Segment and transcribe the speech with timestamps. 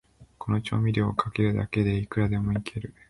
[0.39, 2.91] この調味料をかけるだけで、いくらでもイケる